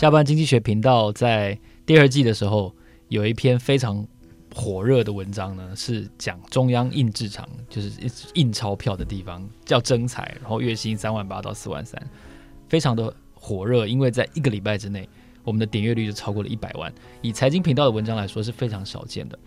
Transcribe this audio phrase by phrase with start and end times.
[0.00, 2.74] 下班经济学频道在第二季的时候
[3.08, 4.02] 有一篇非常
[4.54, 7.92] 火热的文章呢，是讲中央印制厂，就是
[8.32, 12.02] 印钞票的地方叫征财，然后月薪三万八到四万三，
[12.66, 15.06] 非常的火热，因为在一个礼拜之内，
[15.44, 16.90] 我们的点阅率就超过了一百万。
[17.20, 19.38] 以财经频道的文章来说，是非常少见的。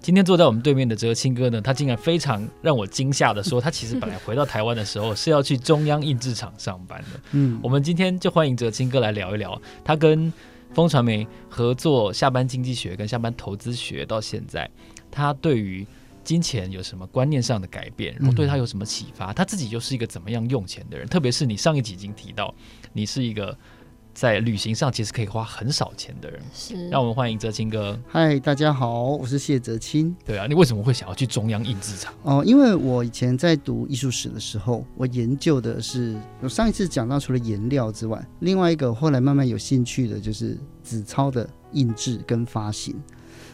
[0.00, 7.20] 今天坐在我们对面的哲青哥呢，他竟然非常让我惊吓的说，他其实本来回到台湾的时候是要去中央印制厂上班的。
[7.32, 10.32] 嗯，我们今天就欢迎哲青哥来聊一聊，他跟
[10.72, 14.68] 风传媒合作下班经济学跟下班投资学到现在，
[15.10, 15.86] 他对于
[16.24, 19.34] 金钱有什么观念上的改变，然后对他有什么启发？
[19.34, 21.06] 他自己又是一个怎么样用钱的人？
[21.06, 22.54] 特别是你上一集已经提到，
[22.94, 23.54] 你是一个。
[24.12, 26.88] 在旅行上其实可以花很少钱的人，是。
[26.88, 27.98] 让我们欢迎哲青哥。
[28.08, 30.14] 嗨，大家好，我是谢哲青。
[30.24, 32.12] 对啊，你为什么会想要去中央印制厂？
[32.22, 42.94] 哦，因为我以前在读艺术史的时候，我研究的是，我上一次讲到除了颜料之外，另外一个后来慢慢有兴趣的就是纸钞的印制跟发行。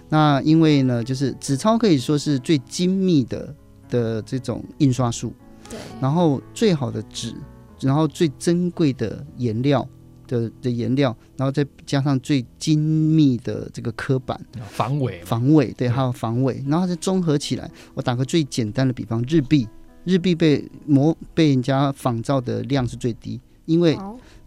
[0.08, 3.54] 那因为呢，就是纸钞可以说是最精密的
[3.88, 5.32] 的这种印刷术，
[5.68, 5.78] 对。
[6.00, 7.34] 然后最好的纸，
[7.80, 9.86] 然后最珍贵的颜料。
[10.26, 14.38] 的的颜料，然后再加上最精密的这个刻板
[14.68, 17.70] 防伪，防伪对，还有防伪，然后再综合起来。
[17.94, 19.68] 我打个最简单的比方，日币，
[20.04, 23.98] 日币被模被人家仿造的量是最低，因为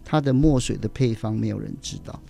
[0.04, 2.20] 它的墨水的配方没有人知道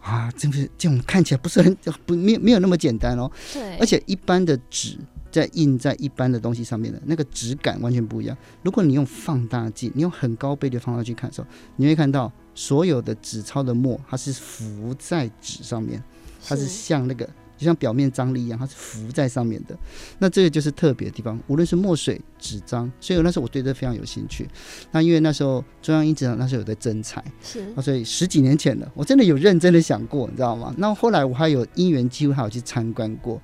[0.00, 3.30] 啊，这个这种看起来不是很不没有没有那么简单哦。
[3.52, 4.98] 对，而且一般的纸。
[5.28, 8.34] 在印在一般的东西上面的那个质感完全不一样。
[8.62, 16.02] 如果你用放大镜，你用很高倍的放大镜看的时候，你会看到所有的纸钞的墨，它是浮在纸上面，
[16.44, 17.28] 它是像那个。
[17.56, 19.76] 就像表面张力一样，它是浮在上面的。
[20.18, 24.48] 那这个就是特别的地方，无论是墨水、纸张，所以那时候我对这非常有兴趣。
[24.92, 30.74] 那因为那时候中央印制厂那时候有在征才，是啊，所以十几年前了，我真的有认真的想过，你知道吗？
[30.78, 33.40] 那后来我还有因缘机会，还有去参观过。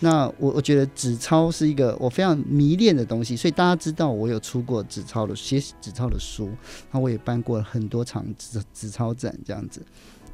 [0.00, 6.50] 那我我觉得纸钞是一个我非常迷恋的东西，所以大家知道我有出过纸钞的写纸钞的书，
[6.92, 9.80] 那我也办过很多场纸纸钞展这样子。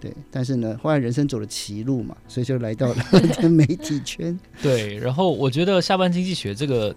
[0.02, 2.96] 对，但是呢，后来人生走了歧路嘛，所以就来到了
[3.48, 4.36] 媒体圈。
[4.60, 6.92] 对，然后我觉得下班经济学这个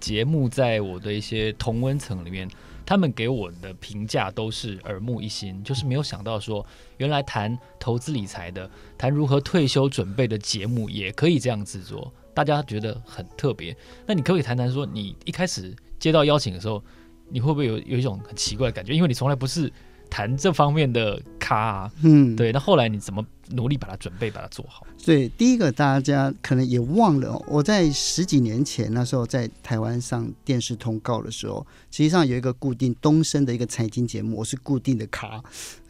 [0.00, 2.50] 节目，在我的一些同温层里面，
[2.84, 6.66] 他们给我的评价都是耳目一新，就是没有想到说，
[6.96, 13.76] 原来谈投资理财的、谈如何退休准备的节目也可以这样制作，大家觉得很特别。
[14.04, 16.82] 那你可不可以谈谈说，你一开始接到邀请的时候，
[17.28, 18.92] 你会不会有有一种很奇怪的感觉？
[18.92, 19.72] 因为你从来不是。
[20.12, 24.86] 谈这方面的咖、啊，嗯，对，那后来你怎么努力把它准备，把它做好？
[25.02, 35.42] 对，第一个大家可能也忘了，我在十几年前那时候在台湾上电视通告的时候，实际上有一个固定东升的一个财经节目，我是固定的咖，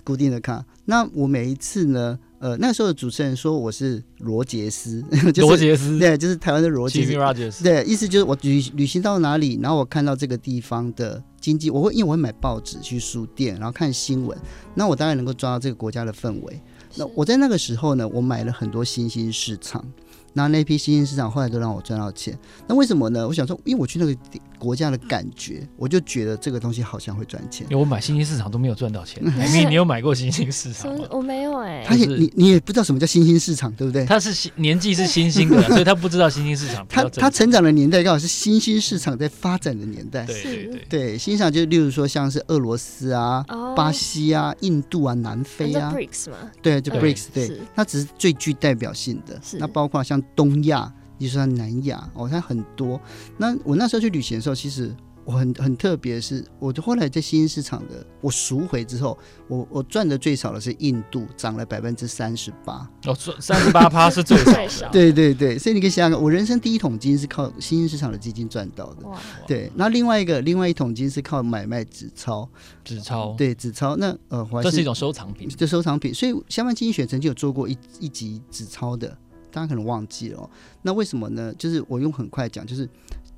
[0.05, 0.65] 固定的卡。
[0.85, 2.19] 那我每一次呢？
[2.39, 5.01] 呃，那时候的主持人说我是罗杰斯，
[5.33, 7.07] 就是、罗杰斯，对，就是台湾的罗杰
[7.49, 14.37] 斯，对，意思就是我旅旅行到哪里，然后我看到这个地方的经济，我会因为我会买报纸去书店，然后看新闻，
[14.75, 16.61] 那我当然能够抓到这个国家的氛围。
[16.97, 19.85] 那我在那个时候呢，我买了很多新兴市场。
[20.33, 23.27] 那那批新兴市场后来都让我赚到钱，那为什么呢？
[23.27, 24.17] 我想说，因为我去那个
[24.59, 27.67] 国家的感觉，我就觉得这个东西好像会赚钱。
[27.71, 31.07] 因为我买新兴市场都没有赚到钱，你你有买过新兴市场吗？
[31.11, 31.85] 我没有哎、欸。
[31.87, 34.05] 他也你你也不知道什么叫新兴市场，对不对？
[34.07, 36.87] 他是新年纪是新兴的，所以他不知道新兴市场。
[36.89, 40.25] 他他成长的年代刚好是新兴市场在发展的年代。
[40.25, 45.93] 对对对，对新兴市场就例如说像是俄罗斯啊、哦、巴西啊、印度啊、南非啊。
[45.95, 46.37] BRICS 嘛？
[46.63, 49.41] 对，就 BRICS 对，它只是最具代表性的。
[49.59, 50.63] 那包括像东。
[50.65, 53.01] 亚，你说南亚哦，它很多。
[53.37, 54.95] 那我那时候去旅行的时候，其实
[55.25, 59.19] 我很很特别，是我后来在新兴市场的，我赎回之后，
[59.49, 62.89] 我我赚的最少的是印度，涨了百分之三十八。
[63.07, 64.37] 哦，三十八趴是最
[64.69, 64.89] 少。
[64.93, 69.09] 对对对，所以你可以想想，我人生第一桶金是靠新兴市场的基金赚到的。
[69.09, 69.19] 哇。
[69.47, 72.49] 对，那另外一个另外一桶金是靠买卖纸钞。
[72.85, 73.35] 纸钞。
[73.37, 73.97] 对，纸钞。
[73.97, 75.49] 那呃，这是一种收藏品。
[75.49, 79.17] 这收藏品，所以下班经济学曾经有做过一一集纸钞的。
[79.53, 80.51] 大家可能忘记了哦，
[80.81, 81.55] 那为什么呢？
[81.59, 82.89] 就是我用很快讲，就是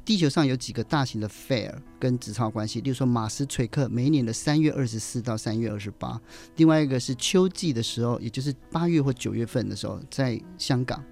[0.04, 6.20] 地球上有几个大型的 fair 跟纸钞关系，例如说马斯垂克每一年的三月二十四到三月二十八，
[6.56, 11.02] 另外一个是秋季的时候，也就是八月或九月份的时候，在香港，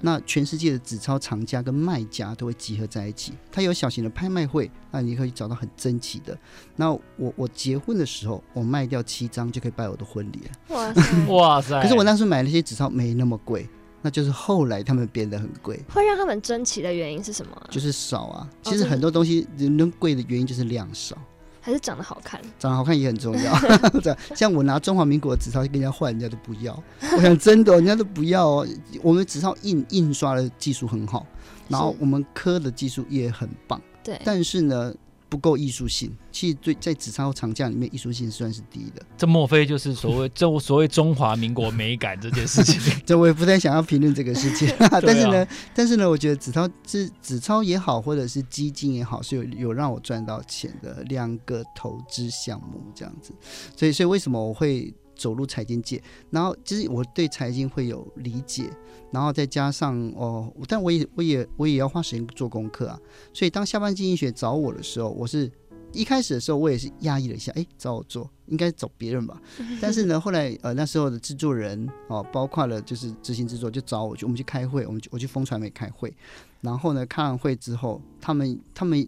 [0.00, 6.36] 那全世界的纸钞藏家跟卖家都会集合在一起，它有小型的拍卖会，那你可以找到很珍奇的。
[6.74, 10.74] 那我我结婚的时候，我卖掉七张就可以办我的婚礼了。
[10.74, 11.26] 哇塞！
[11.28, 11.82] 哇塞！
[11.82, 13.68] 可是我那时候买那些纸钞没那么贵。
[14.02, 17.62] 那就是后来他们变得很贵，会让他们争奇的原因是什么？
[17.70, 18.48] 就是少啊。
[18.62, 21.16] 其实很多东西能贵的原因就是量少。
[21.62, 22.40] 还是长得好看？
[22.58, 23.54] 长得好看也很重要。
[24.34, 26.82] 像我拿中华民国的纸钞去跟人家换，人家都不要。
[27.14, 28.66] 我想真的，人家都不要哦。
[29.02, 31.26] 我们纸钞印印刷的技术很好，
[31.68, 33.80] 然后我们刻的技术也很棒。
[34.02, 34.94] 对，但是呢。
[35.30, 39.00] 不够艺术性，其实对在纸钞长假里面，艺术性算是低的。
[39.16, 42.80] 这莫非就是所谓 这所谓中华民国美感这件事情？
[43.06, 44.68] 这我也不太想要评论这个事情。
[45.00, 53.32] 但是呢，但是呢，我觉得纸钞是纸钞也好，或者是基金也好，是有有让我赚到钱的两个投资项目这样子。
[53.76, 54.92] 所以，所以为什么我会？
[55.20, 58.70] 走入财经界，然后其实我对财经会有理解，
[59.12, 62.98] 然后再加上哦，但我也我也我也要花时间做功课啊。
[63.34, 65.52] 所以当下班经济学找我的时候，我是
[65.92, 69.38] 一开始的时候我也是压抑了一下，哎，找我做应该找别人吧？
[69.78, 76.14] 但是呢，后来呃那时候的制作人哦，包括了就是执行制作，就找我去，我们去开会，我们我去风传媒开会，
[76.62, 79.06] 然后呢开完会之后，他们他们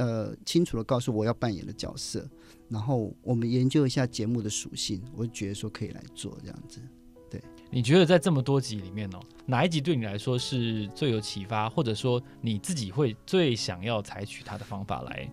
[0.00, 2.26] 呃清楚的告诉我要扮演的角色。
[2.68, 6.80] 然后我们研究一下节目的属性，我就觉得说可以来做这样子。
[7.28, 15.28] 对，你觉得在这么多集里面哦，哪一集对你来说是最有启发，或者说你自己会最想要采取它的方法来？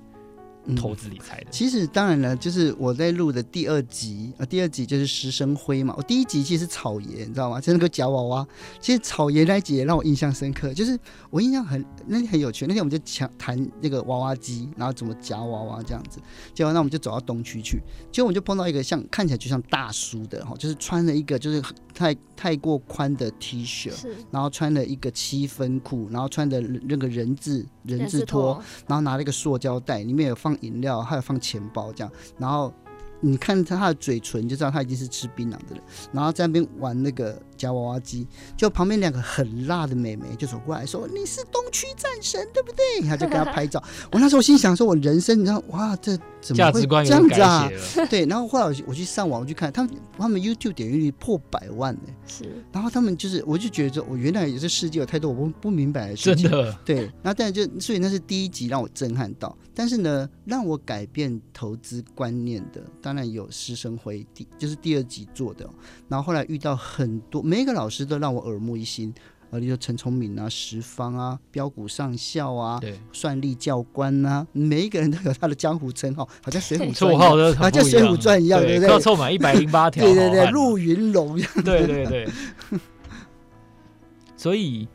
[0.75, 5.93] 投资理财的、嗯，其实当然了，就是我在录的第二集啊，第二集就是石生辉嘛。
[5.97, 7.61] 我第一集其实是草爷，你知道吗？
[7.61, 8.47] 就那个夹娃娃。
[8.79, 10.99] 其实草爷那一集也让我印象深刻，就是
[11.29, 12.65] 我印象很那天很有趣。
[12.67, 16.19] 那天我们就讲谈那个娃娃机，然后怎么夹娃娃这样子。
[16.53, 17.79] 结果那我们就走到东区去，
[18.11, 21.63] 结果我们就碰到一个像看起来就像大叔的哈，就是穿了一个就是
[21.93, 23.91] 太太过宽的 T 恤，
[24.31, 30.56] 然后穿了一个七分裤，然后穿的那个人字人字拖，然后拿了一个塑胶袋，里面有放。
[30.61, 32.73] 饮料还有放钱包这样，然后
[33.19, 35.81] 你看他他的嘴唇就知道他已经是吃槟榔的人，
[36.11, 37.41] 然后在那边玩那个。
[37.57, 43.83] 夹娃娃机，就旁边两个很辣的美眉就走过来说：“你是东区战神，对不对？”他就给他拍照。
[44.11, 46.15] 我那时候心想说：“我人生，你知道哇，这
[46.47, 47.69] 怎么会这样子啊？”
[48.09, 48.25] 对。
[48.25, 52.13] 然后后来我我去上网我去看，他们他们 YouTube 点击率破百万呢。
[52.25, 52.45] 是。
[52.71, 56.49] 然后他们就是，我就觉得说，我原来也是世界有太多我不不明白的事情。
[56.49, 56.79] 真的。
[56.85, 57.01] 对。
[57.21, 65.69] 然后但就所以那是第一集让我震撼到，但是呢，让我改变投资观念的，当然有师生辉第就是第二集做的。
[66.07, 67.41] 然后后来遇到很多。
[67.41, 69.13] 每一个老师都让我耳目一新，
[69.49, 78.89] 呃，例如陈聪明啊、石方啊、标股上校啊、对，算力教官啊，每一个人都有他的江湖称号，好像水浒传， 绰号都好像水浒传一样，对不对？
[78.89, 82.27] 要凑满一百零八条， 对对对，陆云龙，对对对。
[84.35, 84.87] 所以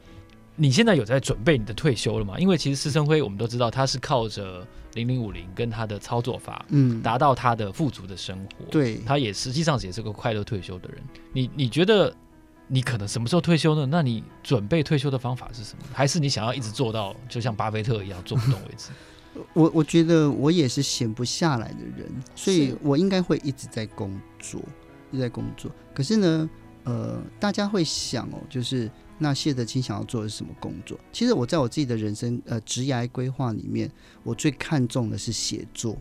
[0.55, 2.39] 你现在有在准备你的退休了吗？
[2.39, 8.67] 因为其实师生辉我们都知道他是靠着零零五零跟他的操作法，嗯，达到他的富足的生活。
[8.71, 10.99] 对，他也实际上也是个快乐退休的人。
[11.33, 12.15] 你你觉得？
[12.73, 13.87] 你可能什么时候退休呢？
[13.91, 15.85] 那你准备退休的方法是什么？
[15.93, 18.89] 还是你想要一直做到就像巴菲特一样做不动为止？
[19.53, 24.59] 我我觉得我也是闲不下来的人，所以我应该会一直在工作，
[25.11, 25.71] 一直在工作。
[25.93, 26.51] 可是呢，
[26.85, 30.99] 呃，大家会想哦，就是那谢德清想要做的是什么工作？
[31.13, 33.91] 其实我在我自己的人生呃职涯规划里面，
[34.23, 35.95] 我最看重的是写作。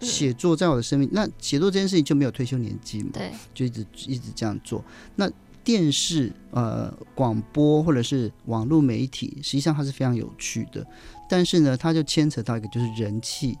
[0.00, 3.10] 写作在我的生命，那写作这件事情就没有退休年纪嘛？
[3.12, 4.84] 对，就一直一直这样做。
[5.14, 5.30] 那
[5.64, 10.86] 电视、呃，广播或者是网络媒体，实际上它是非常有趣的，
[11.28, 13.56] 但是呢，它就牵扯到一个就是人气。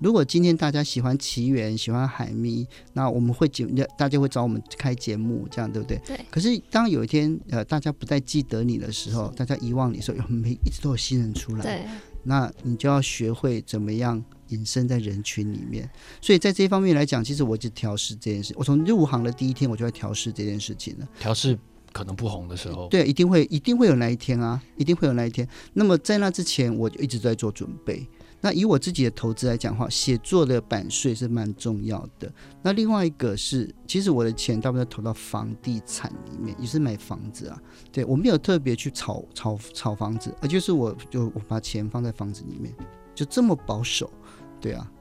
[0.00, 3.64] 如果今天大家喜欢奇缘，喜欢海咪，那我们会节，
[3.96, 5.98] 大家会找我们开节目，这样对不对？
[6.04, 6.20] 对。
[6.30, 11.84] 可是当有一天，呃，大家不再记得你的时候，大家遗忘你的时候，有没一直都有新人出来，对。
[12.24, 14.24] 那你就要学会怎么样。
[14.48, 15.90] 隐身在人群里面，
[16.20, 18.52] 所以在这方面来讲，其实我就调试这件事。
[18.56, 21.08] 我从入行的第一天，我就在调试这件事情了。
[21.18, 21.58] 调试
[21.94, 25.48] 可能不红的时候，对，一定会，一定会有那一天啊，一定会有那一天。
[25.72, 28.06] 那么在那之前，我就一直在做准备。
[28.44, 32.30] 那以我自己的投资来讲的话，写作的版税是蛮重要的。
[32.62, 37.58] 那另外一个是，其实我的钱大部分投到房地产里面，也是买房子啊。
[37.90, 42.70] 对，我没有特别去炒炒炒房子，而就是我就我把钱放在房子里面，
[43.14, 44.12] 就这么保守。
[44.60, 44.92] 对啊，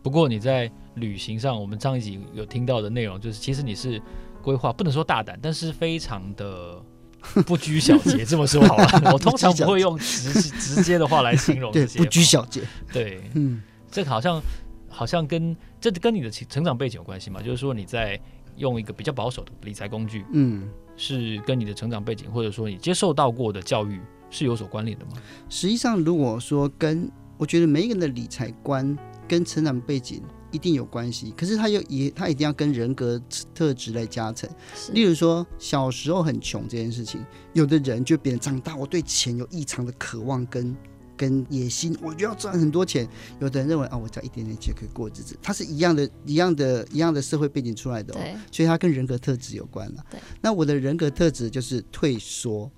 [0.00, 4.00] 不过你在旅行上，我们上一集有听到的内容，就是其实你是
[4.40, 6.80] 规划，不能说大胆，但是非常的
[7.46, 8.24] 不拘小节。
[8.24, 11.98] 这么说好了， 我通常不会用直 直接的话来形容这些。
[11.98, 12.62] 不拘小节。
[12.92, 14.40] 对，嗯，这好像
[14.88, 17.40] 好像跟这跟你的成长背景有关系嘛？
[17.42, 18.18] 就是说你在
[18.56, 25.12] 用一个比较保守的理财工具，嗯，是跟你的成长背景，或者说你接受到过的教育是有所关联的吗？
[25.48, 28.96] 实际上，如果说跟我觉得每一个人的理财观
[29.28, 33.20] 跟成长背景一定有关系，可是他又也他一定要跟人格
[33.54, 34.48] 特质来加成。
[34.92, 40.76] 例如说，小时候很穷这件事情，有的人就变得长大，我对钱有异常的渴望跟
[41.16, 43.08] 跟野心，我就要赚很多钱。
[43.40, 50.04] 有的人认为啊，我只要一点点钱可以过日子，他是一样的、一样的、一样的社会背景出来的哦，所以他跟人格特质有关了。
[50.10, 52.70] 对，那我的人格特质就是退缩。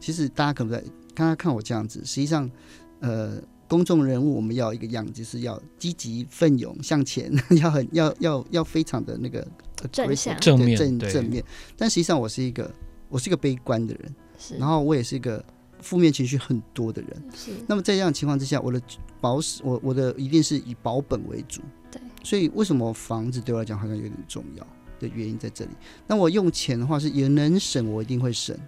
[0.00, 0.80] 其实大家可能在
[1.12, 2.48] 刚刚看我这样子，实际上，
[3.00, 9.46] 呃，公众人物我们要一个样子，就是要积极奋勇向前， 要很要要要非常的那个
[9.92, 11.44] 正向正面正正面。
[11.76, 12.70] 但实际上我是一个
[13.08, 14.14] 我是一个悲观的人，
[14.58, 15.44] 然后我也是一个
[15.80, 17.10] 负面情绪很多的人。
[17.34, 17.50] 是。
[17.66, 18.80] 那么在这样的情况之下，我的
[19.20, 21.60] 保守我我的一定是以保本为主。
[21.90, 22.00] 对。
[22.24, 24.66] 所以为什么房子对我来讲好像有点重要
[24.98, 25.70] 的原因在这里？
[26.06, 28.58] 那我用钱的话是也能省，我一定会省。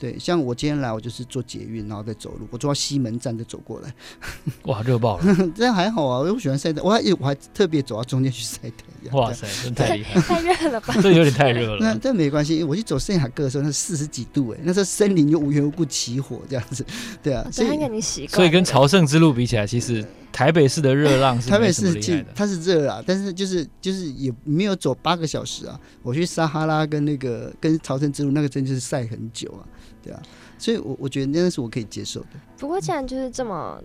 [0.00, 2.48] 对，像我今天来，我就是坐捷运，然后再走路。
[2.50, 3.94] 我坐到西门站再走过来，
[4.64, 5.24] 哇，热爆了！
[5.54, 9.14] 这样还好啊，我喜欢晒太阳，我还我还特别走到中间去晒太阳。
[9.14, 10.18] 哇塞，真太厉害！
[10.22, 10.94] 太热了吧？
[11.02, 11.78] 这有点太热了。
[11.84, 16.82] 那这没关系，我去走圣雅各的时候，那四十几度哎，那时候森林又无缘无故起火这样子，
[17.22, 17.46] 对啊。
[17.52, 18.36] 所以你习惯。
[18.36, 20.02] 所以跟朝圣之路比起来，其实
[20.32, 25.78] 台北市的热浪是台北市它是热啊，但是就是就是也没有走八个小时啊。
[26.02, 29.60] 我去撒哈拉跟那个跟朝圣之路那个真就是晒很久啊，
[30.02, 30.22] 对啊。
[30.58, 32.26] 所以我，我我觉得那个是我可以接受的。
[32.58, 33.82] 不过，既然就是这么，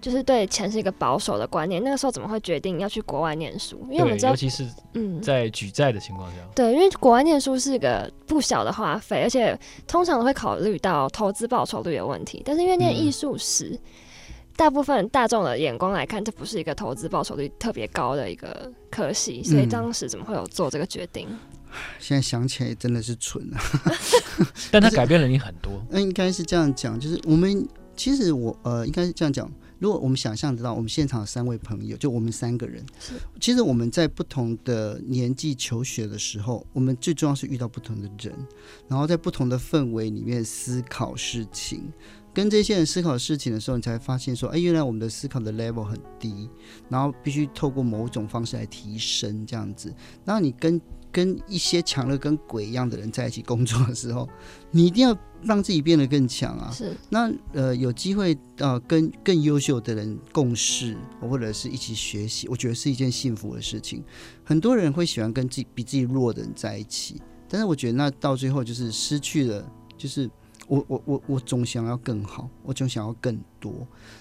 [0.00, 3.80] 就是对钱是一个保守的观念，那个时候怎么会决定要去国外念书？
[3.90, 12.42] 因为我们知道，尤其是嗯，在举债的情况下、嗯，对，因为国外念书是一个不小的花费，而且通常都会考虑到投资报酬率的问题。
[12.44, 13.78] 但是，因为念艺术史，嗯、
[14.54, 21.26] 大部分大众的眼光来看，这不是一个投资报酬率特别高的一个科系，所以当时怎么会有做这个决定？
[21.30, 21.38] 嗯
[21.98, 23.60] 现在想起来真的是蠢啊！
[24.70, 25.84] 但他改变了你很多。
[25.90, 27.66] 那应该是这样讲，就是我们
[27.96, 29.50] 其实我呃，应该是这样讲。
[29.80, 32.82] 如果我们想象得到，我们现场有三位朋友，就我们三个人，
[33.38, 38.32] 其实我们在不同的年纪求学的时候，我们最重要是遇到不同的人，
[38.88, 41.92] 然后在不同的氛围里面思考事情。
[42.32, 46.48] 跟这些人思考事情的时候，你才发现说，哎，原来我们的思考的 level 很低，
[46.88, 49.94] 然后必须透过某种方式来提升这样子。
[50.24, 50.80] 然后你跟
[51.14, 54.28] 跟一些强的跟鬼一样的人在一起工作的时候，
[54.72, 56.68] 你一定要让自己变得更强啊。
[56.72, 56.92] 是。
[57.08, 64.02] 那呃，有机会呃跟更优秀的人共事，或者是一起学习，我觉得是一件幸福的事情。
[64.42, 69.64] 很多人会喜欢跟自己比自己弱的人在一起，但是我觉得那到最后就是失去了，
[69.96, 70.28] 就是。
[70.66, 73.72] 我我我我总想要更好，我总想要更多，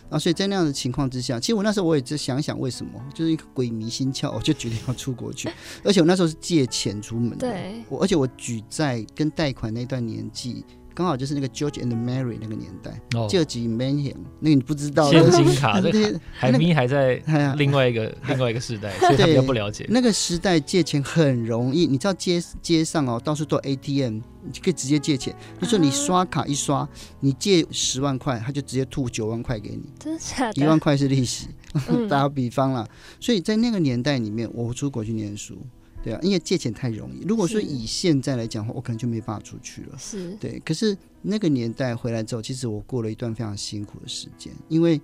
[0.03, 5.49] 然后所以在那样的情况之下，其实我那时候我也在想想为什么，就是一个鬼迷心窍，我就决定要出国去，
[5.83, 10.65] 而且我那时候是借钱出门的，对，我而且我举债跟贷款那段年纪。
[10.93, 17.15] 刚好就是那个 George and Mary 那个年代，救济 Mayhem 那个你不知道，现金卡 这个海咪还在
[17.57, 19.85] 另外一个 另外一个时代，所以他比较不了解。
[19.89, 25.35] 那个时代借钱很容易，你知道街街上哦，到处都 ATM，你就可以直接借钱。
[25.59, 26.87] 就说你刷卡一刷，
[27.19, 30.61] 你借十万块，他就直接吐九万块给你，真的假的？
[30.61, 31.47] 一万块是利息。
[32.07, 32.87] 打个比方啦，
[33.19, 35.57] 所以在那个年代里面，我出国去念书。
[36.03, 37.23] 对啊，因为借钱太容易。
[37.25, 39.97] 如果说以现在来讲的话，我可能就没办法出去了。
[39.97, 40.61] 是，对。
[40.65, 44.99] 可是那个年代回来之后，其实我过了一段非常辛苦的时间，因为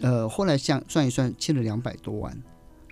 [0.00, 2.36] 呃，后来像算一算，欠了两百多万，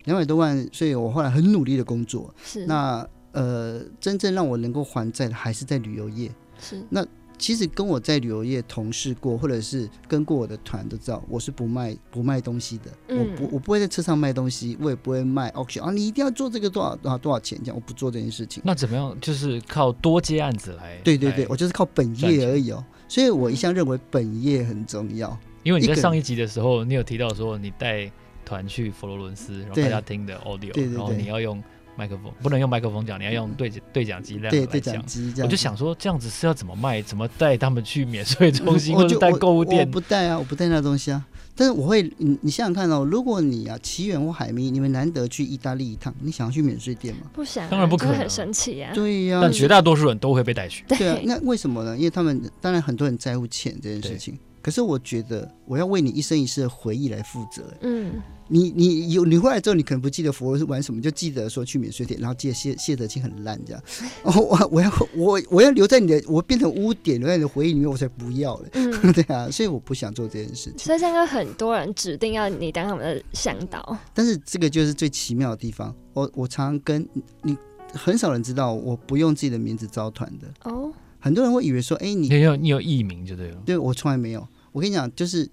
[0.04, 2.32] 两百多万，所以我后来很努力的工作。
[2.44, 2.64] 是。
[2.66, 6.32] 那呃，真正让我能够还债的，还是在旅游业。
[6.60, 6.82] 是。
[6.88, 7.04] 那。
[7.38, 12.90] 其实跟我在旅游业同事过，或者是跟过我的团都知道，我是不卖不卖东西的。
[13.07, 15.90] 嗯、我不我不会在车上卖东西，我也不会卖 auction 啊。
[15.92, 18.62] 你一定要做这个多少多少多少钱这样，我不做这件事情。
[18.66, 19.16] 那怎么样？
[19.21, 20.99] 就是靠多接案子来。
[21.04, 22.85] 对对对，我就是靠本业而已哦。
[23.09, 25.38] 所以我一向认为本业很重要。
[25.62, 28.11] 因为你在上一集的时候，你有提到说你带
[28.45, 31.62] 团去佛罗伦斯，然后大家听的 audio，对对对，然后你要用。
[31.98, 34.50] 麦克风不能用麦克风讲，你要用对对讲机来讲。
[34.52, 37.02] 对对讲机这样，我就想说这样子是要怎么卖？
[37.02, 39.84] 怎么带他们去免税中心， 或者带购物店？
[39.84, 41.26] 我不带啊，我不带那东西啊。
[41.56, 47.22] 但是我会，你你想想看哦，如果你啊，奇缘或海咪，你们难得去意大利一趟，你想要去免税店吗？
[47.32, 48.92] 不想、啊，当然不可能，很神奇啊。
[48.94, 50.84] 对呀、啊，但绝大多数人都会被带去。
[50.86, 51.96] 对啊，那为什么呢？
[51.96, 54.38] 因为他们当然很多人在乎钱这件事情。
[54.68, 57.72] 可是我觉得，我要为你一生一世的回忆来负责。
[57.80, 63.82] 嗯，你你有你回来之后，你可能不记得佛罗是玩什么，就记得说去免税店，然后记得谢谢德清很烂这样。
[64.25, 68.68] 哦，我我要我我要留在你的，我变成污点留在你的回忆里面，我才不要了。
[68.75, 70.78] 嗯， 对啊，所以我不想做这件事情。
[70.80, 73.96] 所以现在很多人指定要你当他们的向导。
[74.12, 75.94] 但是这个就是最奇妙的地方。
[76.12, 77.08] 我我常常跟
[77.42, 77.56] 你
[77.94, 80.70] 很少人知道，我不用自己的名字招团的。
[80.70, 83.56] 哦，很多人会以为说，哎，你你有你有艺名就对了。
[83.66, 84.46] 对，我从来没有。
[84.78, 85.50] 我跟你讲，就是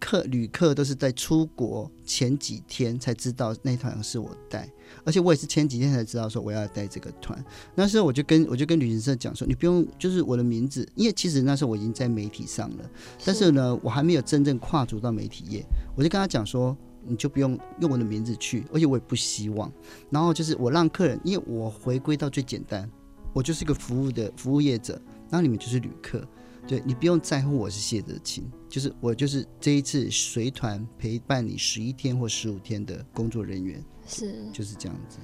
[0.00, 4.66] 客旅客都是在出国前几天才知道那团是我带，
[5.04, 7.44] 而且我也是前几天才知道说我要带这个团。
[7.74, 12.90] 那时候我就跟我就跟旅行社讲说，你不用就是我的名字，因为其实那时候我已经在媒体上了，
[13.22, 15.62] 但是呢，我还没有真正跨足到媒体业。
[15.94, 16.74] 我就跟他讲说，
[17.06, 19.70] 你就不用用我的名字去，而且我也不希望。
[20.08, 22.90] 然后就是我让客人，因为我回归到最简单，
[23.34, 24.94] 我就是一个服务的服务业者，
[25.28, 26.26] 然后你们就是旅客。
[26.66, 35.18] 对，你不用在乎我是谢德清，就是我就是这一次随团陪伴你十一天或十五天的工作人员，是就是这样子，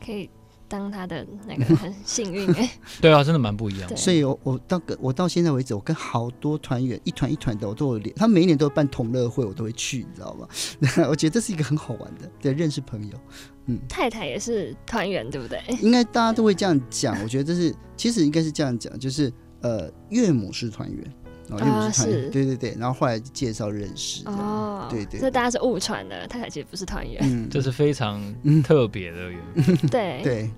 [0.00, 0.30] 可以
[0.68, 2.70] 当他的那个很 幸运哎，
[3.02, 3.96] 对啊，真的蛮不一样的。
[3.96, 10.48] 所以我我到个我到现在为止，我跟好多团员一团一团的我都有联，他每一年都有办同乐会，我都会去，你知道吗？
[11.10, 13.20] 我觉得这是一个很好玩的，对，认识朋友。
[13.66, 15.60] 嗯，太太也是团员对不对？
[15.82, 19.32] 应该大家都会这样讲，我觉得这是其实应该是这样讲，就是。
[19.66, 21.12] 呃，岳母是团员，
[21.50, 28.22] 哦，岳母是团员，对对对，然后后来介绍认识，哦，对对，这大家是误传的，太太其实不是团员，嗯，这是非常
[28.62, 30.22] 特别的缘分，对。
[30.22, 30.50] 对，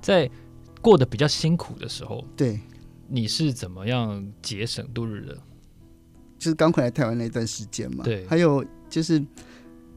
[0.00, 0.30] 在
[0.80, 2.58] 过得比较辛苦的时候，对，
[3.08, 5.36] 你是怎么样节省度日的？
[6.38, 9.18] 就是刚回来台湾那段时间嘛，对，还有就是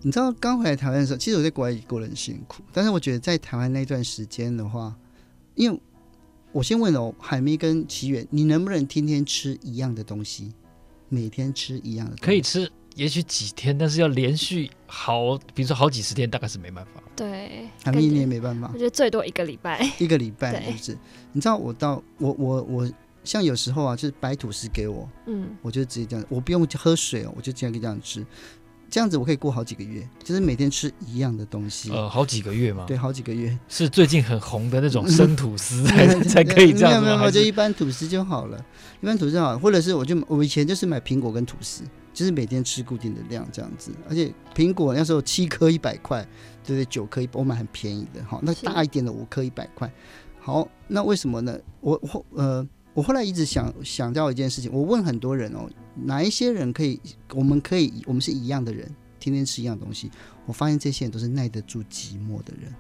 [0.02, 4.94] 你知道刚回来台湾的时候，其实我在国外也过得很辛苦，但是我觉得在台湾那段时间的话，
[5.54, 5.80] 因为。
[6.56, 10.54] 我先问哦，海咪跟奇远，你能不能天天吃一样的东西？
[11.10, 12.26] 每天吃一样的东西？
[12.26, 17.04] 可以吃，也许几天，但是要连续好，比如说好几十天，大概是没办法。
[17.14, 18.72] 对，海咪你也没办法。
[18.74, 19.86] 我觉得最多一个礼拜。
[20.00, 20.98] 一个礼拜是不是？
[21.34, 22.92] 你知道我到我我我，
[23.26, 28.26] 像有时候啊，就是白吐司给我，嗯，我就直接这样，我不用喝水哦，我就这样这样吃。
[28.90, 31.92] 这样子我可以过好几个月，就是每天吃一样的东西。
[31.92, 32.86] 呃，好几个月吗？
[32.88, 33.58] 对，好几个月。
[33.68, 37.08] 是最近很红的那种生吐司 才才可以这样吗？
[37.08, 38.66] 没有没有，就一般吐司就好了，
[39.02, 43.92] 一般吐司就好，或者是我就我以前就是买苹果跟吐司，就是每天吃固定的量这样子。
[44.08, 46.26] 而且苹果那时候七颗一百块，
[46.66, 48.24] 对对，九颗一百，我买很便宜的。
[48.24, 49.92] 好，那大一点的五颗一百块。
[50.40, 51.58] 好，那为什么呢？
[51.82, 52.68] 我我呃。
[52.96, 55.70] 我后来一直想想到一件事情，我问很多人哦，
[56.06, 57.00] 哪一些人可以，
[57.34, 60.10] 我们可以，我们是一样的人，天天吃一样东西。
[60.46, 62.74] 我发现这些人都是耐得住寂寞的人，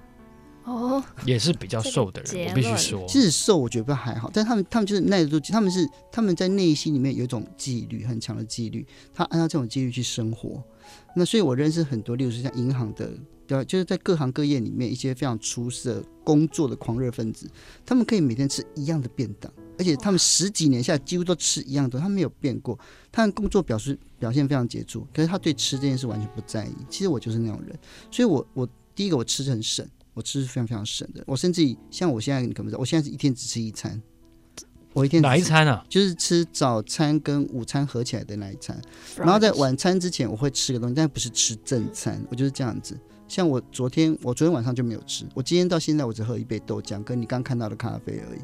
[0.63, 10.63] 哦，也是比较瘦的人，我必须说，其实瘦我觉得还好，但他们他们就是耐得住，他们是他们在内心里面有一种纪律，很强的纪律，他按照这种纪律去生活。
[11.13, 13.11] 那所以我认识很多，例如说像银行的。
[13.47, 17.47] 对，就是在各行各业里面，一些非常出色工作的狂热分子，
[17.85, 22.77] 他们可以每天吃一样的便当，而且他们十几年下来几乎都吃一样的，他没有变过。
[23.11, 26.73] 他的工作表示表现非常杰出，可是他对吃这件事完全不在意。
[26.89, 27.77] 其实我就是那种人，
[28.11, 31.23] 所以我我第一个我吃很省，我吃是非常非常省的。
[31.27, 34.01] 我甚至于像我现在你可不知道，我现在是一天只吃一餐，
[34.93, 35.85] 我一天哪一餐啊？
[35.89, 38.81] 就是吃早餐跟午餐合起来的那一餐，
[39.17, 42.97] 然后在晚餐之前我会吃个东西，但不是吃正餐，我就是这样子。
[43.27, 45.25] 像我昨天，我昨天晚上就没有吃。
[45.33, 48.39] 我今天到现在，我只喝一杯豆浆，跟你刚看到的咖啡而已。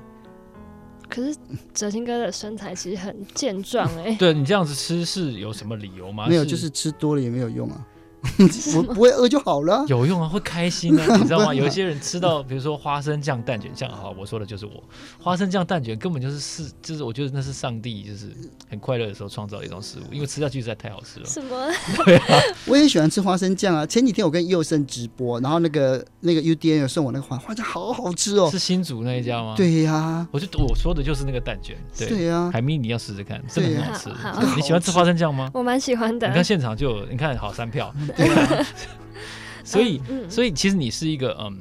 [1.12, 1.36] 可是
[1.74, 4.16] 哲青哥的身材其实很健壮哎、欸。
[4.16, 6.26] 对，你这样子吃是有什么理由吗？
[6.30, 7.86] 没有，就是吃多了也没有用啊。
[8.78, 11.54] 我不会饿就好了，有用啊，会开心啊， 你知道吗？
[11.54, 14.84] 有一些人吃到，比如说花生酱蛋卷，像好，我说的就是我，
[15.20, 18.28] 花生酱蛋卷根本就是是，就是我觉得那是上帝就是
[18.70, 21.26] 很快乐的时候创造的一种食物，因为吃下去实在太好吃了。
[21.26, 21.68] 什么？
[22.06, 23.86] 对啊， 我也喜欢吃花生酱啊。
[23.86, 28.50] 前几天我跟佑生直播，然后那个那个 UDN 有送我那个花花酱，好好吃哦。
[28.52, 29.56] 是新竹那一家吗？
[29.58, 31.76] 对呀、啊，我就我说的就是那个蛋卷。
[31.98, 34.10] 对呀、啊，海咪你要试试看，真的很好吃。
[34.10, 35.50] 好好你喜欢吃花生酱吗？
[35.54, 36.28] 我蛮喜欢的。
[36.28, 37.92] 你看现场就有，你看好三票。
[38.16, 38.66] 对啊，
[39.64, 41.58] 所以，所以其实你是一个嗯，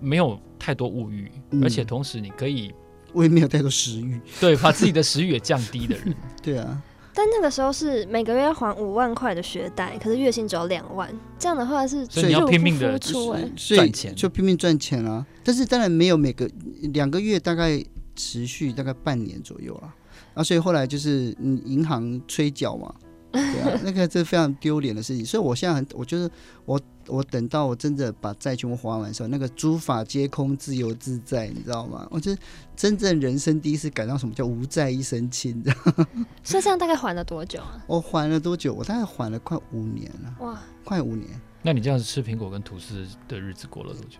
[0.00, 1.30] 没有太多物欲，
[1.62, 2.72] 而且同时你可以，
[3.12, 6.82] 我也没有太多食欲，对，把自己的食欲也降低的人， 对啊。
[7.14, 15.26] 但那个时候是每个月要还五万块的学贷，可是月薪只有两万，这样的话是所以你要拼命的赚钱，就拼命赚钱啊。
[15.44, 16.50] 但是当然没有每个
[16.94, 17.84] 两个月，大概
[18.16, 19.94] 持续大概半年左右啊。
[20.32, 22.94] 啊，所以后来就是嗯，银行催缴嘛。
[23.32, 26.30] 对啊， 那个是非常丢脸的事情，所以我现在很，我就是
[26.64, 32.06] 我，我等到我真的把债全部还完的时候，那个诸法皆空，自由自在，你知道吗？
[32.10, 32.36] 我就
[32.76, 36.06] 真正人生第一次感到什么叫无债一身轻，你知道吗？
[36.44, 37.82] 所以这样大概还了多久啊？
[37.86, 38.74] 我还了多久？
[38.74, 40.34] 我大概还了快五年了。
[40.40, 41.28] 哇，快五年。
[41.62, 44.18] 那你这样子吃苹果跟吐司的日子过了多久？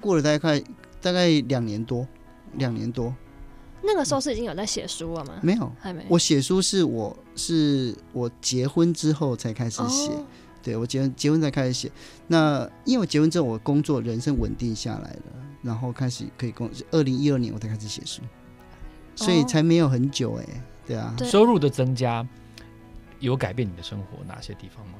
[0.00, 0.62] 过了大概快
[1.00, 2.06] 大概两年多，
[2.58, 3.14] 两年多。
[3.86, 5.34] 那个时候是已经有在写书了吗？
[5.42, 6.04] 没有，还没。
[6.08, 10.24] 我写书是我是我结婚之后才开始写，哦、
[10.62, 11.90] 对我结婚结婚才开始写。
[12.26, 15.22] 那因为我结婚之后，我工作人生稳定下来了，
[15.62, 16.70] 然后开始可以工。
[16.90, 18.22] 二零一二年我才开始写书，
[19.14, 21.14] 所以才没有很久哎、欸，对啊。
[21.24, 22.26] 收入的增加
[23.20, 24.94] 有改变你的生活哪些地方吗？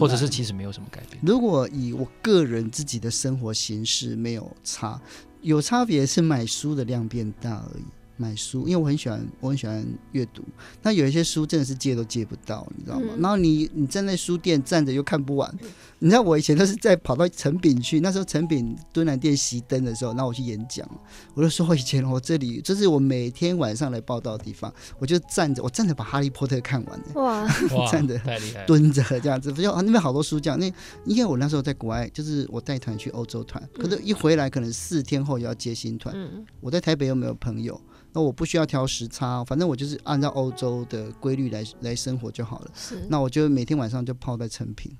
[0.00, 1.22] 或者是其实没有什么改变？
[1.24, 5.00] 如果以我个人自己的生活形式没有差，
[5.42, 7.84] 有差别是买书的量变大而已。
[8.16, 10.42] 买书，因为我很喜欢，我很喜欢阅读。
[10.82, 13.12] 那有一些书真的是借都借不到，你知道吗？
[13.14, 15.54] 嗯、然后你你站在书店站着又看不完。
[15.98, 20.86] 你知道我以前都是在跑到成品去，那时候成品敦南店熄灯的时候，那我去演讲，
[21.34, 27.00] 我就说我以前我这里这是我每天晚上来报道的地方，我就站着，我站着把哈利波特看完。
[27.14, 27.48] 哇，
[27.90, 28.20] 站着
[28.66, 30.58] 蹲着这样子，不就那边好多书这样。
[30.58, 30.70] 那
[31.04, 36.14] 因为我那时候在国外，就是我带团去欧洲团，可是一回来可能四天后要接新团。
[36.14, 37.80] 嗯、我在台北又没有朋友。
[38.16, 42.70] 那我不需要调时差，反正我就是按照欧洲的规律来来生活就好了。
[42.74, 44.90] 是，那我就每天晚上就泡在成品，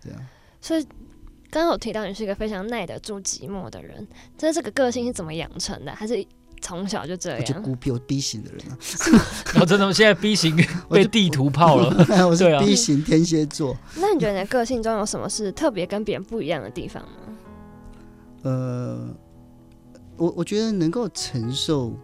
[0.00, 0.26] 这样。
[0.60, 0.84] 所以
[1.50, 4.06] 刚刚有提到你是一个非常耐得住寂寞的人，
[4.38, 5.92] 这这个个性是怎么养成的？
[5.92, 6.24] 还是
[6.60, 7.40] 从小就这样？
[7.40, 8.78] 我就孤僻，我 B 型的人啊。
[9.60, 10.56] 我真的现在 B 型
[10.88, 12.06] 被地图泡了。
[12.08, 13.76] 我，我是 B 型天蝎座。
[13.98, 17.10] 那你觉得你的个性中有什么是特别跟别人不一样的地方吗？
[18.42, 19.12] 呃，
[20.16, 21.98] 我我觉得能够承受。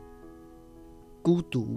[1.27, 1.77] 孤独，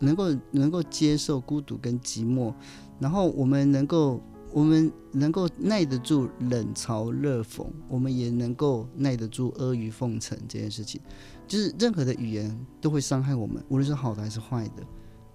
[0.00, 2.52] 能够能够接受孤独跟寂寞，
[2.98, 4.20] 然后我们能够
[4.52, 11.00] 我们能够耐得住冷嘲热讽，我们也能够耐得住阿谀奉承这件事情，
[11.46, 14.82] 就是任何的语言都会伤害我们，无论是好的还是坏的。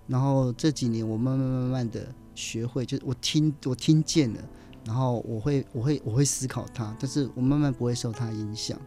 [0.05, 4.39] 然后这几年我慢慢慢慢的学会，就是我听我听见了，
[4.83, 8.77] 然后我会我会我会思考它，但是我慢慢不会受它影响。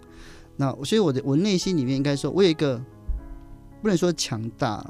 [0.59, 2.79] 那所以我的我内心里面应该说，我有一个。
[3.83, 4.83] 不能说强大，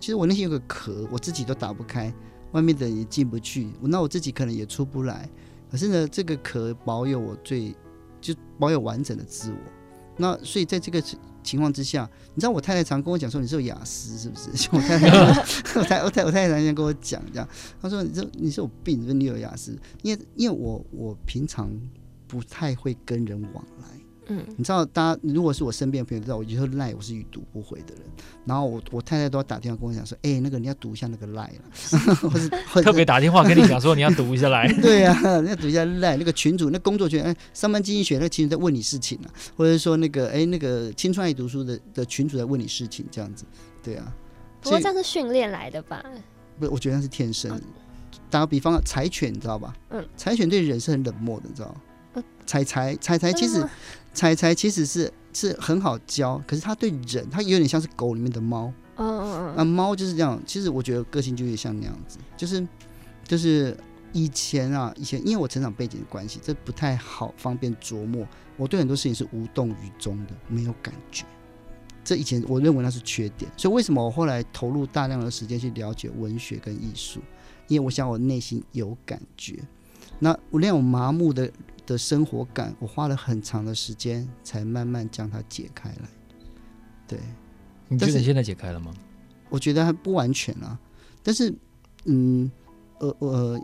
[0.00, 2.12] 其实我内心有个壳，我自己都打不开，
[2.50, 5.30] 外面的也进不去，那我自己可能也出不来。
[5.70, 7.72] 可是呢，这个壳保有我最，
[8.20, 9.56] 就保有完整的自我。
[10.16, 11.00] 那所以在这个
[11.42, 14.68] 情况之下，你知道我太太常跟我讲说，你是有雅思是不是？
[14.74, 17.48] 我太 太，我太我太我太太常跟我讲这样，
[17.80, 21.70] 她说你这你是有病，说你有雅思，因为因为我我平常
[22.26, 23.86] 不太会跟人往来。
[24.28, 28.02] 嗯，你知道，大家如果是我身边的朋友知道，我以后赖我是已读不回的人。
[28.44, 32.48] 然后我我太太都要打电话跟我讲说，哎、欸，那个你要读一下那个赖了， 或是
[32.82, 34.66] 特别打电话跟你讲说你要读一下赖。
[34.80, 36.16] 对呀、啊，你要读一下赖。
[36.16, 43.44] 那个群主，那工作群，哎，上班经济学那个群主在问你事情啊，或者说那个哎那个青春爱读书的的群主在问你事情，这样子，
[43.82, 44.12] 对啊。
[44.60, 46.02] 不过这样是训练来的吧？
[46.58, 47.50] 不，我觉得那是天生。
[47.52, 47.62] 嗯、
[48.30, 49.74] 打个比方，柴犬你知道吧？
[49.90, 52.22] 嗯，柴犬对人是很冷漠的，你知道吗？
[52.46, 53.64] 柴柴柴柴其实。
[54.16, 58.72] 嗯柴柴其实是是很好教，可是它对人，它有点像是狗里面的猫。
[58.96, 59.54] 嗯嗯嗯。
[59.56, 62.66] 那猫就是这样，其实我觉得个性就有点像那样子，就是
[63.24, 63.76] 就是
[64.14, 68.26] 以前啊，以前因为我成长背景的关系，这不太好方便琢磨。
[68.56, 71.26] 我对很多事情是无动于衷的，没有感觉。
[72.02, 77.20] 这以前我认为那是缺点，所以为什么我后来投入大量的时间去了解文学跟艺术？
[77.68, 79.58] 因为我想我内心有感觉。
[80.18, 81.50] 那我那种麻木的。
[81.86, 86.08] 的生活感，我花了很长的时间才慢慢将它解开来。
[87.06, 87.18] 对，
[87.88, 88.92] 你觉得现在解开了吗？
[89.48, 90.78] 我觉得还不完全啊。
[91.22, 91.54] 但是，
[92.04, 92.50] 嗯，
[92.98, 93.60] 呃呃，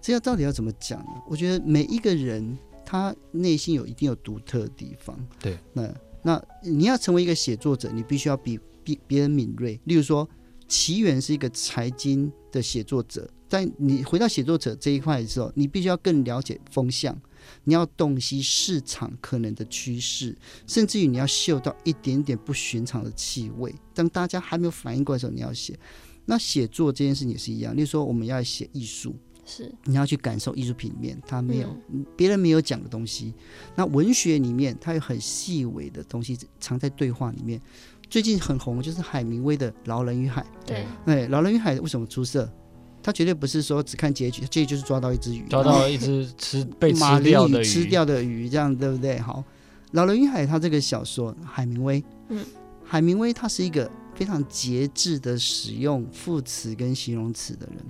[0.00, 1.22] 这要到底要怎么讲呢？
[1.28, 5.18] 我觉得每一个人他内心有一定有独特的地方。
[5.40, 9.80] 对，那那你要成为一个写作者，你必须要比比别人敏锐。
[9.84, 10.28] 例如说，
[10.68, 17.16] 奇缘是一个财经的写作者，但你回到写作者这一块的时候，你必须要更了解风向。
[17.64, 23.74] 你要洞悉市场可能的趋势，甚至于你要嗅到一点点不寻常的气味。
[23.94, 25.78] 当大家还没有反应过来的时候，你要写。
[26.26, 27.76] 那写作这件事情也是一样。
[27.76, 31.68] 例如说，我们要写艺术，是你要去感受艺术品里面它没有
[32.16, 33.34] 别、嗯、人没有讲的东西。
[33.76, 37.60] 那文学里面它有很细微的东西藏在对话里面。
[38.08, 40.42] 最近很红就是海明威的《老人与海》。
[40.66, 42.50] 对，哎，《老人与海》为什么出色？
[43.04, 49.18] 他绝对不是说只看结局，结局就是抓到一只鱼，抓到一只吃 被吃掉的鱼，吃掉的鱼，这样对不对？
[49.18, 49.40] 好，
[49.90, 52.42] 《老人与海》他这个小说，海明威，嗯，
[52.82, 57.84] 海明威他是一个非常节制的使用副词跟形容词的人。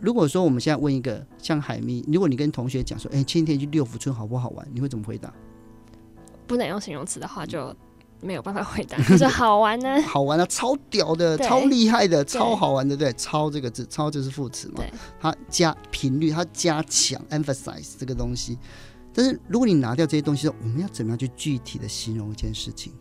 [0.00, 4.66] 如果说我们现在问一个像海明，如果你跟同学讲说，哎，前几天去六福村好不好玩？
[4.72, 5.30] 你会怎么回答？
[6.46, 7.76] 不能用形容词的话就。
[8.20, 14.82] 没有办法回答， 就是好玩呢， 好玩啊，超屌的，超厉害的，超好玩的，对，超这个字，超就是副词嘛，
[15.20, 18.58] 它加频率，它加强，emphasize 这个东西。
[19.12, 22.92] 但是如果你拿掉这些东西，我们要怎么样去具体的形容一件事情？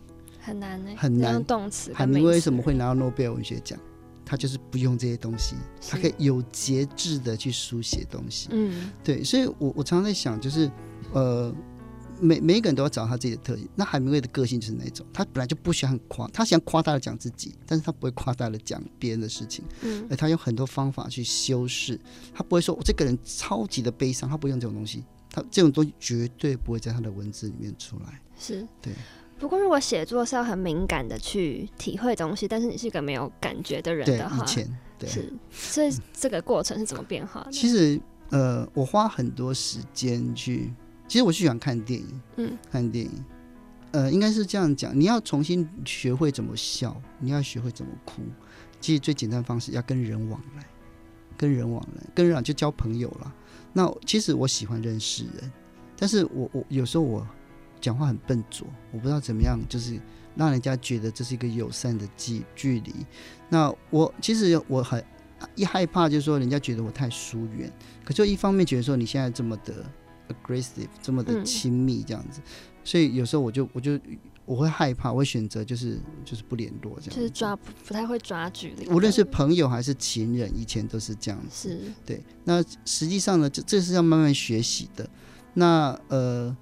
[0.41, 1.43] 很难呢，很难。
[1.45, 3.79] 动词，海明威为什么会拿到诺贝尔文学奖？
[4.25, 5.55] 他就是不用这些东西，
[5.89, 8.49] 他可以有节制的去书写东西。
[8.51, 10.69] 嗯，对，所以我我常常在想，就是
[11.13, 11.53] 呃。
[12.23, 13.67] 每每一个人都要找他自己的特性。
[13.75, 19.63] 那海明威的个性就是那种，他本来就不喜欢夸，他喜欢夸大的讲自己，但是他不会夸大的讲别人的事情。
[19.81, 21.99] 嗯，而他用很多方法去修饰，
[22.33, 28.21] 他不会说我这个人超级的悲伤，他不用这种东西，他这种东西绝对不会在他的文字里面出来。
[28.39, 28.93] 是对。
[29.37, 37.51] 不过如果写作是要很敏感的去体会东西，但是你是一个没有感觉的人的话，以前对，是，所以这个过程是怎么变化的？
[37.51, 37.99] 其实。
[38.29, 40.73] 呃，我花很多时间去，
[41.07, 43.11] 其实我是喜欢看电影，嗯，看电影，
[43.91, 48.21] 呃，应该是这样讲，你要重新学会怎么笑，你要学会怎么哭，
[48.79, 50.65] 其实最简单的方式要跟人往来，
[51.37, 53.33] 跟人往来，跟人就交朋友了。
[53.73, 55.51] 那其实我喜欢认识人，
[55.97, 57.27] 但是我我有时候我
[57.79, 59.99] 讲话很笨拙，我不知道怎么样，就是
[60.35, 62.93] 让人家觉得这是一个友善的距距离。
[63.49, 65.03] 那我其实我很。
[65.55, 67.69] 一害怕就是说人家觉得我太疏远，
[68.05, 69.85] 可就一方面觉得说你现在这么的
[70.29, 72.51] aggressive，这么的亲密这样子，嗯、
[72.83, 73.99] 所以有时候我就我就
[74.45, 81.69] 我会害怕，我会选择就是就是不联络这样，就是抓不不太会抓距离，无论是朋友还是情人，以前都是这样子。
[81.69, 82.21] 是，对。
[82.43, 85.09] 那实际上呢，这这是要慢慢学习的。
[85.53, 86.55] 那呃，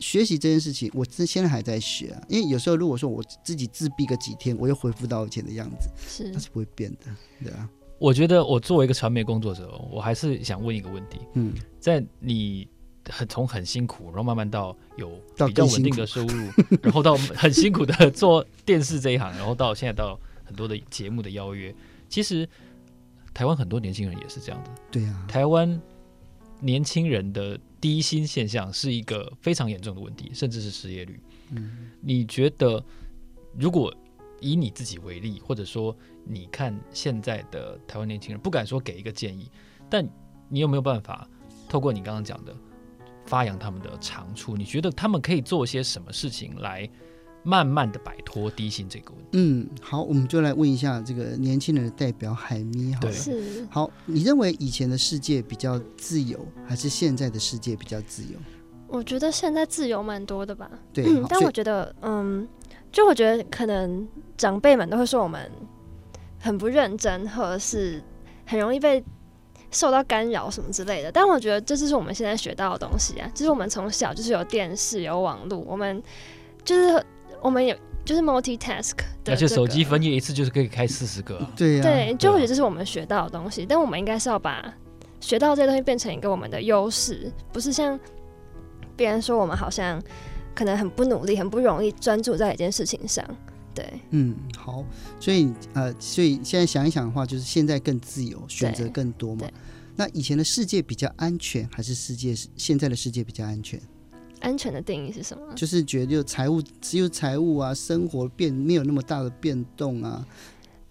[0.00, 5.88] 学习这件事情，我这现在还在学啊，因为有时候如果说我自己自闭个几天，我又恢复到以前的样子，
[6.24, 7.06] 是，那是不会变的，
[7.44, 7.68] 对啊。
[8.00, 11.18] 我觉得我作为一个传媒工作者，我还是想问一个问题。
[11.34, 12.68] 嗯，在你
[13.08, 15.10] 很从很辛苦，然后慢慢到有
[15.46, 16.50] 比较稳定的收入，
[16.82, 21.74] 然后到很辛苦的 做电视这一行，然后到现在到很多的节目的邀约，
[22.08, 22.48] 其实
[23.32, 24.70] 台湾很多年轻人也是这样的。
[24.90, 25.80] 对啊，台湾
[26.60, 31.20] 年轻人的低薪现象是一个非常严重的问题，甚至是失业率。
[31.50, 32.84] 嗯，你觉得
[33.56, 33.94] 如果
[34.40, 39.50] 以你自己为例，或者说你看现在的台湾年轻人，不敢说给一个建议，
[39.88, 40.06] 但
[40.48, 41.28] 你有没有办法
[41.68, 42.54] 透过你刚刚讲的
[43.28, 44.56] 发扬他们的长处？
[44.56, 46.88] 你觉得他们可以做些什么事情来
[47.42, 49.28] 慢慢的摆脱低薪这个问题？
[49.32, 53.12] 嗯，好，我们就来问一下这个年轻人的代表海咪好了。
[53.12, 53.66] 是。
[53.70, 58.38] 好，你认为以前的世界比较自由，还是现在的世界比较自由？
[58.86, 60.70] 我觉得现在自由蛮多的吧。
[60.92, 62.48] 对，嗯，但我觉得，嗯。
[62.90, 65.52] 就我觉得可能长辈们都会说我们
[66.38, 68.02] 很不认真，或者是
[68.46, 69.04] 很容易被
[69.70, 71.10] 受到干扰什么之类的。
[71.10, 76.02] 但我觉得这就是我们现在学到的东西啊，就是我们从小就是有电视、有网络，我们
[76.64, 77.04] 就是
[77.40, 81.50] 我们有就是 multitask 的，而且手机分页一次就是可以开四十个啊。
[81.56, 83.64] 对呀，对，就我觉得这是我们学到的东西。
[83.64, 84.74] 但我们应该是要把
[85.20, 87.98] 学到这些东西变成一个我们的优势，不是像
[88.96, 90.02] 别人说我们好像。
[90.54, 93.24] 可能很不努力，很不容易专注在一件事情上，
[93.78, 94.84] 对，嗯，好，
[95.20, 99.48] 所以呃，所以现在想一想的话，就是现在更自由，选择更多嘛。
[99.94, 103.80] 那以前的世界比较安全，还是世界现在的世界比较安全？
[104.40, 105.54] 安全的定义是什么？
[105.54, 110.26] 就是觉得财务只有财务啊，生活变没有那么大的变动啊。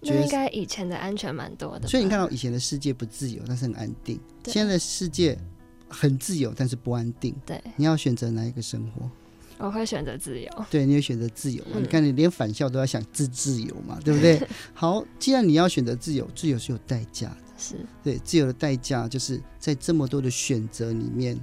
[0.00, 1.86] 那应该以前的安全蛮多的。
[1.86, 4.18] 所以你看到以前的世界不自由，但是很安定。
[4.46, 5.38] 现在的世界
[5.88, 7.34] 很自由，但是不安定。
[7.44, 9.10] 对，你要选择哪一个生活？
[9.58, 10.48] 我会选择自由。
[10.70, 11.62] 对，你会选择自由。
[11.74, 14.40] 嗯、你看，你连返校都要想自自由嘛，对不对？
[14.72, 17.36] 好，既然你要选择自由，自由是有代价的。
[17.58, 21.38] 是对，自由的代价就是在这么多的选择里面，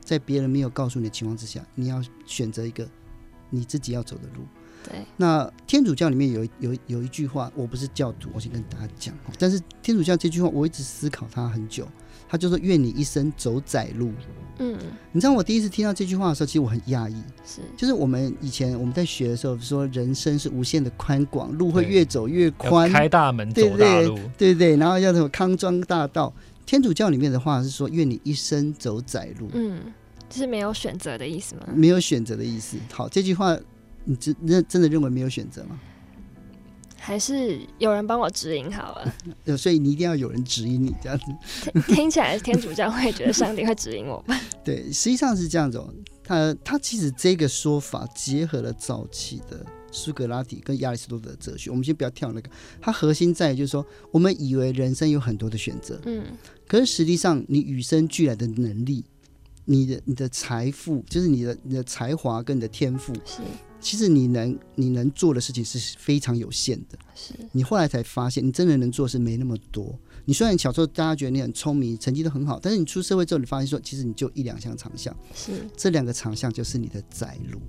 [0.00, 2.88] 在别人没有告诉你的情况之下，你要选择一个
[3.50, 4.44] 你自己要走的路。
[4.88, 5.04] 对。
[5.16, 9.14] 那天主教里面有有有一句话，我不是教徒，我先跟大家讲。
[9.38, 11.86] 但是天主教这句话，我一直思考它很久。
[12.28, 14.12] 他就说：“愿你一生走窄路。”
[14.58, 14.74] 嗯，
[15.12, 17.16] 你知道我第一次听到这句话的时候，其实我很讶异。
[17.44, 26.32] 是，就是我们以前我们在学的时候说，人生是无限的宽广，路会越走越宽，开大门走大路，对对对，然后叫什么康庄大道。
[26.64, 29.78] 天主教里面的话是说：“愿你一生走窄路。”嗯，
[30.28, 31.62] 就是没有选择的意思吗？
[31.74, 32.78] 没有选择的意思。
[32.90, 33.56] 好，这句话
[34.04, 35.78] 你真认真的认为没有选择吗？
[37.06, 39.14] 还是有人帮我指引好了，
[39.56, 41.80] 所以你一定要有人指引你这样子。
[41.94, 44.36] 听，起来天主教会觉得上帝会指引我吧？
[44.64, 45.78] 对，实际上是这样子。
[45.78, 45.88] 哦
[46.24, 51.70] 他他其实这个说法结合了早期的苏格拉底跟亚里士多德的哲学。
[51.70, 56.24] 我们先不要跳那个，它核心在于就是说，我们以为人生有很多的选择，嗯，
[56.66, 59.04] 可是实际上你与生俱来的能力，
[59.66, 63.40] 你的你的财富，就是你的你的才华跟你的天赋是。
[63.80, 66.98] 其实你能你能做的事情是非常有限的。
[67.14, 69.98] 是你后来才发现，你真的能做的是没那么多。
[70.24, 75.16] 你虽然小时候大家觉得你很聪明，成绩都很好，但是你出社会之后，你发现说，其实你就一两项长项。
[75.34, 77.60] 是这两个长项就是你的窄路，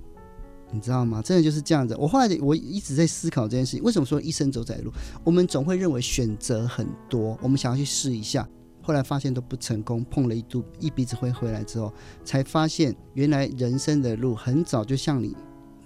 [0.72, 1.22] 你知道吗？
[1.22, 1.94] 真的就是这样子。
[1.96, 4.92] 我后来我一直在思考这件事情，为什么说一生走窄路？
[5.22, 8.48] 我们总会认为选择很多，我们想要去试一下。
[8.82, 11.92] 后来发现都不成功，碰了一肚一鼻子灰回来之后，
[12.24, 15.36] 才发现原来人生的路很早就像你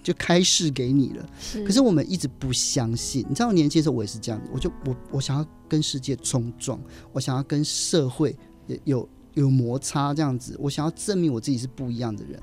[0.03, 1.29] 就开示给你了。
[1.39, 3.25] 是可是我们一直不相信。
[3.27, 6.79] 你知道，我年轻的时候我也是这样，我就我我想要跟世界冲撞，
[7.11, 8.35] 我想要跟社会
[8.67, 12.39] 有有有摩擦这样子，我想要证明我自己是不一样的人。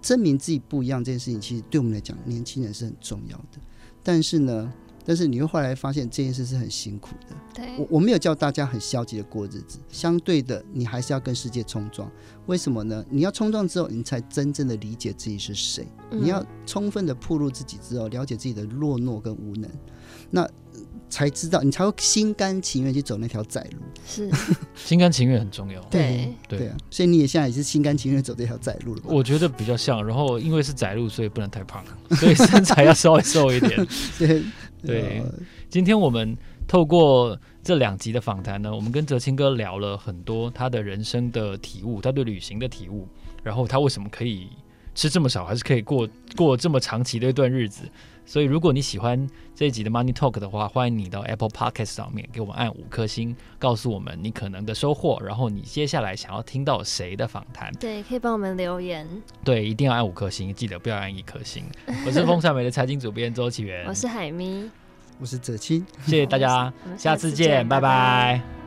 [0.00, 3.58] 证明自己不一样这件事情，其实对我们来讲，年轻人是很重要的。
[4.02, 4.70] 但是呢，
[5.04, 7.36] 但是你会后来发现这件事是很辛苦的。
[7.54, 12.10] 对，我我没有叫大家很消极的过日子，相对的，你还是要跟世界冲撞。
[12.46, 13.04] 为什么呢？
[13.10, 15.86] 你要冲撞之后，你才真正的理解自己是谁。
[16.10, 19.70] 嗯、你要充分的暴露自己之后，了解自己的懦弱懦跟无能，
[20.30, 20.48] 那
[21.14, 23.78] 才知道你才会心甘情愿去走那条窄路。
[24.04, 24.28] 是，
[24.74, 25.80] 心甘情愿很重要。
[25.82, 29.02] 对对，对啊，所以你也现在也是心甘情愿走这条窄路了。
[29.04, 31.84] 我觉得比较像，然后因为是窄路，所以不能太胖，
[32.16, 33.86] 所以身材要稍微瘦一点。
[34.18, 34.42] 对
[34.84, 35.22] 对，
[35.70, 43.06] 今天我们透过这两集的访谈呢，我们跟哲清哥聊了很多他的人生的体悟，他对旅行的体悟，
[43.44, 44.48] 然后他为什么可以
[44.96, 47.82] 吃这么少，还是可以过过这么长期的一段日子。
[48.26, 57.72] 所以，如果你喜欢这一集的 Money Talk 的话，欢迎你到 Apple Podcast 上面给我们按五颗星，告诉我们你可能的收获，然后你接下来想要听到谁的访谈。
[57.74, 59.06] 对，可以帮我们留言。
[59.44, 61.64] 对，一定要按五颗星，记得不要按一颗星。
[62.06, 64.70] 我是风传媒的财经主编周启源， 我是海咪，
[65.20, 68.63] 我是哲青，谢谢大家，下次见，拜拜。